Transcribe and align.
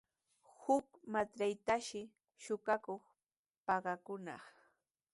Huk 0.63 0.87
matraytrawshi 1.13 2.01
suqakuq 2.43 3.03
pakakunaq. 3.65 4.43